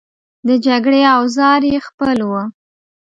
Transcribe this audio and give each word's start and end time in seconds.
د 0.47 0.49
جګړې 0.65 1.01
اوزار 1.15 1.61
یې 1.71 1.77
خپل 1.87 2.17
وو. 2.29 2.41